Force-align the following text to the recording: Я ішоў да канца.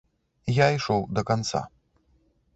Я 0.55 0.67
ішоў 0.77 1.05
да 1.19 1.25
канца. 1.29 1.61